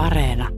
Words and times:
Areena. 0.00 0.48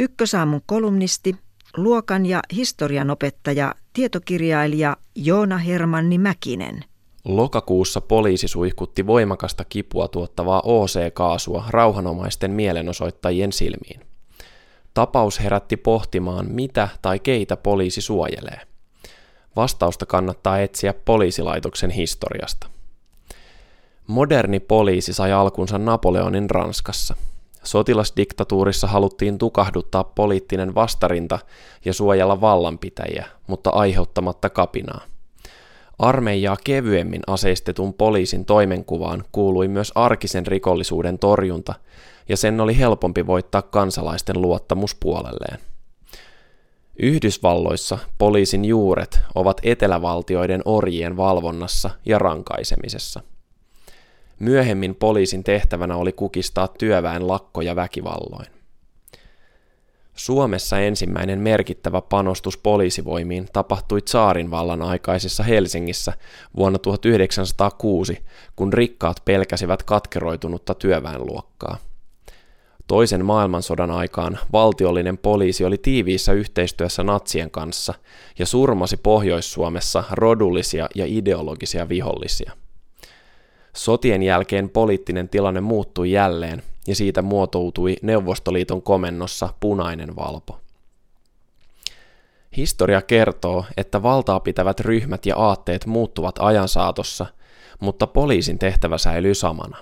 Ykkösaamun 0.00 0.60
kolumnisti, 0.66 1.36
luokan 1.76 2.26
ja 2.26 2.42
historian 2.56 3.10
opettaja, 3.10 3.74
tietokirjailija 3.92 4.96
Joona 5.14 5.58
Hermanni 5.58 6.18
Mäkinen. 6.18 6.84
Lokakuussa 7.24 8.00
poliisi 8.00 8.48
suihkutti 8.48 9.06
voimakasta 9.06 9.64
kipua 9.64 10.08
tuottavaa 10.08 10.62
OC-kaasua 10.64 11.64
rauhanomaisten 11.70 12.50
mielenosoittajien 12.50 13.52
silmiin. 13.52 14.00
Tapaus 14.94 15.40
herätti 15.40 15.76
pohtimaan, 15.76 16.46
mitä 16.50 16.88
tai 17.02 17.18
keitä 17.18 17.56
poliisi 17.56 18.00
suojelee. 18.00 18.60
Vastausta 19.56 20.06
kannattaa 20.06 20.60
etsiä 20.60 20.94
poliisilaitoksen 21.04 21.90
historiasta. 21.90 22.66
Moderni 24.12 24.60
poliisi 24.60 25.12
sai 25.12 25.32
alkunsa 25.32 25.78
Napoleonin 25.78 26.50
Ranskassa. 26.50 27.14
Sotilasdiktatuurissa 27.62 28.86
haluttiin 28.86 29.38
tukahduttaa 29.38 30.04
poliittinen 30.04 30.74
vastarinta 30.74 31.38
ja 31.84 31.94
suojella 31.94 32.40
vallanpitäjiä, 32.40 33.26
mutta 33.46 33.70
aiheuttamatta 33.70 34.50
kapinaa. 34.50 35.00
Armeijaa 35.98 36.56
kevyemmin 36.64 37.22
aseistetun 37.26 37.94
poliisin 37.94 38.44
toimenkuvaan 38.44 39.24
kuului 39.32 39.68
myös 39.68 39.92
arkisen 39.94 40.46
rikollisuuden 40.46 41.18
torjunta, 41.18 41.74
ja 42.28 42.36
sen 42.36 42.60
oli 42.60 42.78
helpompi 42.78 43.26
voittaa 43.26 43.62
kansalaisten 43.62 44.42
luottamus 44.42 44.94
puolelleen. 44.94 45.58
Yhdysvalloissa 46.98 47.98
poliisin 48.18 48.64
juuret 48.64 49.20
ovat 49.34 49.60
etelävaltioiden 49.62 50.62
orjien 50.64 51.16
valvonnassa 51.16 51.90
ja 52.06 52.18
rankaisemisessa. 52.18 53.20
Myöhemmin 54.42 54.94
poliisin 54.94 55.44
tehtävänä 55.44 55.96
oli 55.96 56.12
kukistaa 56.12 56.68
työväen 56.68 57.28
lakkoja 57.28 57.76
väkivalloin. 57.76 58.46
Suomessa 60.14 60.78
ensimmäinen 60.78 61.38
merkittävä 61.38 62.00
panostus 62.00 62.56
poliisivoimiin 62.56 63.48
tapahtui 63.52 64.02
Tsaarin 64.02 64.50
vallan 64.50 64.82
aikaisessa 64.82 65.42
Helsingissä 65.42 66.12
vuonna 66.56 66.78
1906, 66.78 68.24
kun 68.56 68.72
rikkaat 68.72 69.16
pelkäsivät 69.24 69.82
katkeroitunutta 69.82 70.74
työväenluokkaa. 70.74 71.76
Toisen 72.86 73.24
maailmansodan 73.24 73.90
aikaan 73.90 74.38
valtiollinen 74.52 75.18
poliisi 75.18 75.64
oli 75.64 75.78
tiiviissä 75.78 76.32
yhteistyössä 76.32 77.02
natsien 77.02 77.50
kanssa 77.50 77.94
ja 78.38 78.46
surmasi 78.46 78.96
Pohjois-Suomessa 78.96 80.04
rodullisia 80.10 80.88
ja 80.94 81.04
ideologisia 81.08 81.88
vihollisia. 81.88 82.52
Sotien 83.76 84.22
jälkeen 84.22 84.70
poliittinen 84.70 85.28
tilanne 85.28 85.60
muuttui 85.60 86.10
jälleen 86.10 86.62
ja 86.86 86.94
siitä 86.94 87.22
muotoutui 87.22 87.96
Neuvostoliiton 88.02 88.82
komennossa 88.82 89.48
punainen 89.60 90.16
valpo. 90.16 90.60
Historia 92.56 93.02
kertoo, 93.02 93.64
että 93.76 94.02
valtaa 94.02 94.40
pitävät 94.40 94.80
ryhmät 94.80 95.26
ja 95.26 95.36
aatteet 95.36 95.86
muuttuvat 95.86 96.34
ajan 96.38 96.68
saatossa, 96.68 97.26
mutta 97.80 98.06
poliisin 98.06 98.58
tehtävä 98.58 98.98
säilyy 98.98 99.34
samana. 99.34 99.76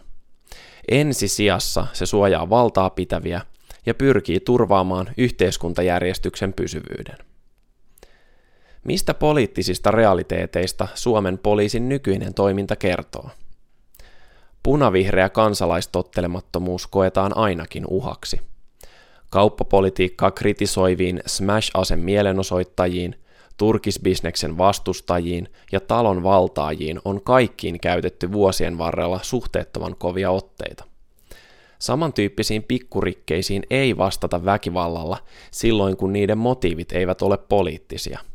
Ensisijassa 0.90 1.86
se 1.92 2.06
suojaa 2.06 2.50
valtaa 2.50 2.90
pitäviä 2.90 3.40
ja 3.86 3.94
pyrkii 3.94 4.40
turvaamaan 4.40 5.10
yhteiskuntajärjestyksen 5.16 6.52
pysyvyyden. 6.52 7.16
Mistä 8.84 9.14
poliittisista 9.14 9.90
realiteeteista 9.90 10.88
Suomen 10.94 11.38
poliisin 11.38 11.88
nykyinen 11.88 12.34
toiminta 12.34 12.76
kertoo? 12.76 13.30
Punavihreä 14.62 15.28
kansalaistottelemattomuus 15.28 16.86
koetaan 16.86 17.36
ainakin 17.36 17.84
uhaksi. 17.86 18.40
Kauppapolitiikkaa 19.30 20.30
kritisoiviin 20.30 21.22
smash-ase 21.26 21.96
mielenosoittajiin, 21.96 23.14
turkisbisneksen 23.56 24.58
vastustajiin 24.58 25.48
ja 25.72 25.80
talon 25.80 26.22
valtaajiin 26.22 27.00
on 27.04 27.22
kaikkiin 27.22 27.80
käytetty 27.80 28.32
vuosien 28.32 28.78
varrella 28.78 29.20
suhteettoman 29.22 29.96
kovia 29.96 30.30
otteita. 30.30 30.84
Samantyyppisiin 31.78 32.62
pikkurikkeisiin 32.62 33.62
ei 33.70 33.96
vastata 33.96 34.44
väkivallalla 34.44 35.18
silloin, 35.50 35.96
kun 35.96 36.12
niiden 36.12 36.38
motiivit 36.38 36.92
eivät 36.92 37.22
ole 37.22 37.38
poliittisia– 37.38 38.18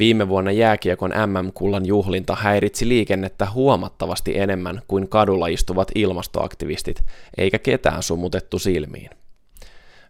Viime 0.00 0.28
vuonna 0.28 0.50
jääkiekon 0.50 1.10
MM-kullan 1.26 1.86
juhlinta 1.86 2.34
häiritsi 2.34 2.88
liikennettä 2.88 3.50
huomattavasti 3.50 4.38
enemmän 4.38 4.82
kuin 4.88 5.08
kadulla 5.08 5.46
istuvat 5.46 5.90
ilmastoaktivistit, 5.94 7.04
eikä 7.38 7.58
ketään 7.58 8.02
sumutettu 8.02 8.58
silmiin. 8.58 9.10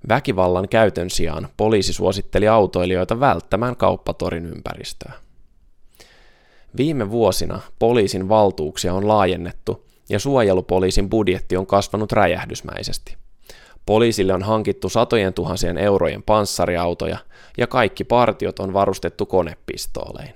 Väkivallan 0.08 0.68
käytön 0.68 1.10
sijaan 1.10 1.48
poliisi 1.56 1.92
suositteli 1.92 2.48
autoilijoita 2.48 3.20
välttämään 3.20 3.76
kauppatorin 3.76 4.46
ympäristöä. 4.46 5.12
Viime 6.76 7.10
vuosina 7.10 7.60
poliisin 7.78 8.28
valtuuksia 8.28 8.94
on 8.94 9.08
laajennettu 9.08 9.86
ja 10.08 10.18
suojelupoliisin 10.18 11.10
budjetti 11.10 11.56
on 11.56 11.66
kasvanut 11.66 12.12
räjähdysmäisesti. 12.12 13.16
Poliisille 13.90 14.34
on 14.34 14.42
hankittu 14.42 14.88
satojen 14.88 15.34
tuhansien 15.34 15.78
eurojen 15.78 16.22
panssariautoja 16.22 17.18
ja 17.58 17.66
kaikki 17.66 18.04
partiot 18.04 18.58
on 18.58 18.72
varustettu 18.72 19.26
konepistoolein. 19.26 20.34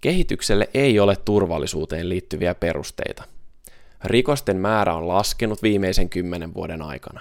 Kehitykselle 0.00 0.68
ei 0.74 1.00
ole 1.00 1.16
turvallisuuteen 1.16 2.08
liittyviä 2.08 2.54
perusteita. 2.54 3.24
Rikosten 4.04 4.56
määrä 4.56 4.94
on 4.94 5.08
laskenut 5.08 5.62
viimeisen 5.62 6.08
kymmenen 6.08 6.54
vuoden 6.54 6.82
aikana. 6.82 7.20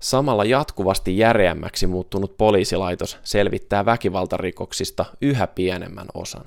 Samalla 0.00 0.44
jatkuvasti 0.44 1.18
järeämmäksi 1.18 1.86
muuttunut 1.86 2.36
poliisilaitos 2.36 3.18
selvittää 3.22 3.84
väkivaltarikoksista 3.84 5.04
yhä 5.20 5.46
pienemmän 5.46 6.06
osan 6.14 6.44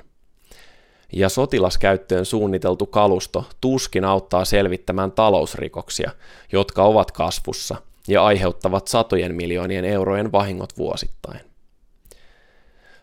ja 1.14 1.30
sotilaskäyttöön 1.30 2.26
suunniteltu 2.26 2.86
kalusto 2.86 3.46
tuskin 3.62 4.06
auttaa 4.06 4.46
selvittämään 4.46 5.12
talousrikoksia, 5.12 6.12
jotka 6.52 6.84
ovat 6.84 7.12
kasvussa 7.12 7.76
ja 8.08 8.26
aiheuttavat 8.26 8.88
satojen 8.88 9.36
miljoonien 9.36 9.86
eurojen 9.86 10.32
vahingot 10.32 10.78
vuosittain. 10.78 11.40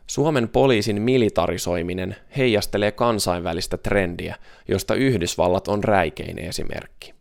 Suomen 0.06 0.48
poliisin 0.48 1.02
militarisoiminen 1.02 2.16
heijastelee 2.36 2.92
kansainvälistä 2.92 3.76
trendiä, 3.76 4.36
josta 4.68 4.94
Yhdysvallat 4.94 5.68
on 5.68 5.84
räikein 5.84 6.38
esimerkki. 6.38 7.14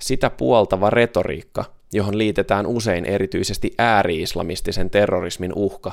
Sitä 0.00 0.30
puoltava 0.30 0.90
retoriikka, 0.90 1.64
johon 1.92 2.18
liitetään 2.18 2.66
usein 2.66 3.04
erityisesti 3.04 3.74
ääri-islamistisen 3.78 4.90
terrorismin 4.90 5.52
uhka, 5.56 5.92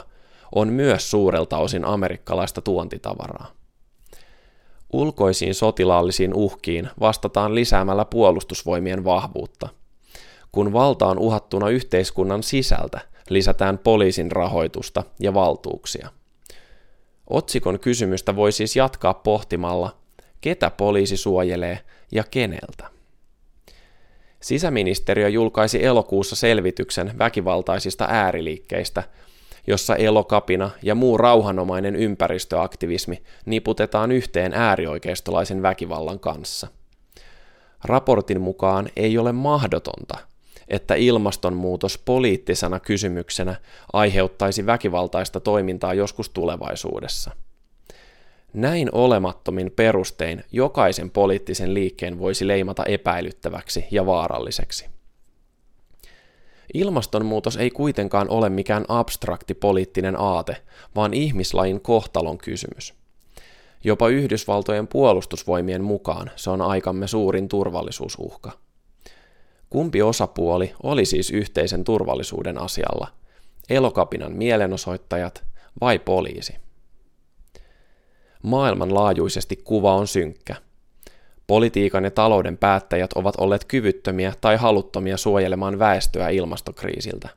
on 0.56 0.68
myös 0.68 1.12
suurelta 1.12 1.58
osin 1.58 1.86
amerikkalaista 1.86 2.62
tuontitavaraa. 2.62 3.59
Ulkoisiin 4.94 5.56
sotilaallisiin 5.56 6.34
uhkiin 6.34 6.90
vastataan 7.00 7.56
lisäämällä 7.56 8.06
puolustusvoimien 8.06 9.04
vahvuutta. 9.04 9.70
Kun 10.52 10.74
valta 10.74 11.06
on 11.06 11.20
uhattuna 11.20 11.70
yhteiskunnan 11.70 12.44
sisältä, 12.44 13.00
lisätään 13.30 13.78
poliisin 13.78 14.32
rahoitusta 14.32 15.04
ja 15.20 15.34
valtuuksia. 15.34 16.10
Otsikon 17.30 17.80
kysymystä 17.80 18.36
voi 18.36 18.52
siis 18.52 18.76
jatkaa 18.76 19.14
pohtimalla, 19.14 19.98
ketä 20.42 20.70
poliisi 20.70 21.18
suojelee 21.18 21.80
ja 22.12 22.24
keneltä. 22.32 22.90
Sisäministeriö 24.40 25.30
julkaisi 25.30 25.86
elokuussa 25.86 26.36
selvityksen 26.36 27.18
väkivaltaisista 27.18 28.08
ääriliikkeistä, 28.10 29.04
jossa 29.70 29.96
elokapina 29.96 30.70
ja 30.84 30.96
muu 30.96 31.18
rauhanomainen 31.18 31.96
ympäristöaktivismi 31.96 33.24
niputetaan 33.46 34.12
yhteen 34.12 34.54
äärioikeistolaisen 34.54 35.62
väkivallan 35.62 36.20
kanssa. 36.20 36.68
Raportin 37.84 38.42
mukaan 38.42 38.90
ei 38.96 39.18
ole 39.18 39.32
mahdotonta, 39.32 40.18
että 40.68 40.96
ilmastonmuutos 40.96 41.98
poliittisena 41.98 42.80
kysymyksenä 42.80 43.56
aiheuttaisi 43.94 44.66
väkivaltaista 44.66 45.40
toimintaa 45.40 45.94
joskus 45.94 46.30
tulevaisuudessa. 46.30 47.32
Näin 48.54 48.90
olemattomin 48.92 49.72
perustein 49.76 50.44
jokaisen 50.52 51.12
poliittisen 51.12 51.74
liikkeen 51.74 52.20
voisi 52.20 52.48
leimata 52.48 52.86
epäilyttäväksi 52.86 53.86
ja 53.92 54.06
vaaralliseksi. 54.06 54.99
Ilmastonmuutos 56.74 57.58
ei 57.58 57.70
kuitenkaan 57.70 58.30
ole 58.30 58.50
mikään 58.50 58.86
abstrakti 58.88 59.54
poliittinen 59.54 60.20
aate, 60.20 60.58
vaan 60.96 61.14
ihmislajin 61.14 61.82
kohtalon 61.82 62.38
kysymys. 62.38 62.94
Jopa 63.84 64.08
Yhdysvaltojen 64.08 64.88
puolustusvoimien 64.88 65.84
mukaan 65.84 66.32
se 66.36 66.50
on 66.50 66.62
aikamme 66.62 67.08
suurin 67.08 67.48
turvallisuusuhka. 67.48 68.52
Kumpi 69.70 70.02
osapuoli 70.02 70.74
oli 70.84 71.06
siis 71.06 71.32
yhteisen 71.32 71.84
turvallisuuden 71.84 72.58
asialla? 72.58 73.08
Elokapinan 73.70 74.32
mielenosoittajat 74.34 75.44
vai 75.82 76.00
poliisi? 76.00 76.56
Maailmanlaajuisesti 78.44 79.56
kuva 79.56 79.96
on 79.96 80.08
synkkä. 80.08 80.56
Politiikan 81.50 82.04
ja 82.04 82.12
talouden 82.12 82.58
päättäjät 82.58 83.14
ovat 83.14 83.36
olleet 83.38 83.66
kyvyttömiä 83.66 84.34
tai 84.42 84.58
haluttomia 84.58 85.18
suojelemaan 85.18 85.80
väestöä 85.80 86.30
ilmastokriisiltä. 86.30 87.30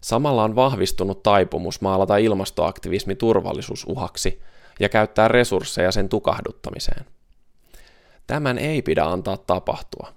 Samalla 0.00 0.44
on 0.44 0.56
vahvistunut 0.56 1.22
taipumus 1.22 1.80
maalata 1.80 2.16
ilmastoaktivismi 2.16 3.14
turvallisuusuhaksi 3.14 4.42
ja 4.80 4.88
käyttää 4.88 5.28
resursseja 5.28 5.92
sen 5.92 6.08
tukahduttamiseen. 6.08 7.04
Tämän 8.26 8.58
ei 8.58 8.82
pidä 8.82 9.04
antaa 9.04 9.36
tapahtua. 9.36 10.12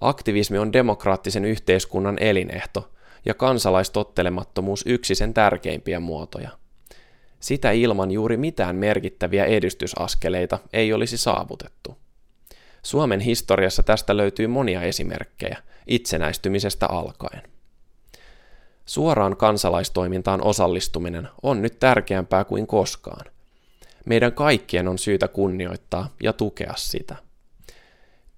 Aktivismi 0.00 0.58
on 0.58 0.72
demokraattisen 0.72 1.44
yhteiskunnan 1.44 2.16
elinehto 2.20 2.90
ja 3.26 3.34
kansalaistottelemattomuus 3.34 4.84
yksi 4.86 5.14
sen 5.14 5.34
tärkeimpiä 5.34 6.00
muotoja. 6.00 6.50
Sitä 7.40 7.70
ilman 7.70 8.10
juuri 8.10 8.36
mitään 8.36 8.76
merkittäviä 8.76 9.44
edistysaskeleita 9.44 10.58
ei 10.72 10.92
olisi 10.92 11.16
saavutettu. 11.16 12.05
Suomen 12.86 13.20
historiassa 13.20 13.82
tästä 13.82 14.16
löytyy 14.16 14.46
monia 14.46 14.82
esimerkkejä, 14.82 15.58
itsenäistymisestä 15.86 16.86
alkaen. 16.86 17.42
Suoraan 18.84 19.36
kansalaistoimintaan 19.36 20.42
osallistuminen 20.42 21.28
on 21.42 21.62
nyt 21.62 21.78
tärkeämpää 21.78 22.44
kuin 22.44 22.66
koskaan. 22.66 23.26
Meidän 24.04 24.32
kaikkien 24.32 24.88
on 24.88 24.98
syytä 24.98 25.28
kunnioittaa 25.28 26.14
ja 26.22 26.32
tukea 26.32 26.72
sitä. 26.76 27.16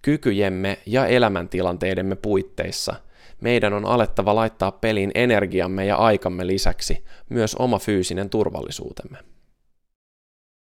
Kykyjemme 0.03 0.79
ja 0.87 1.07
elämäntilanteidemme 1.07 2.17
puitteissa 2.17 2.95
meidän 3.41 3.73
on 3.73 3.85
alettava 3.85 4.35
laittaa 4.35 4.73
peliin 4.73 5.11
energiamme 5.15 5.87
ja 5.87 5.97
aikamme 5.97 6.47
lisäksi 6.47 7.05
myös 7.29 7.55
oma 7.55 7.79
fyysinen 7.79 8.31
turvallisuutemme. 8.31 9.19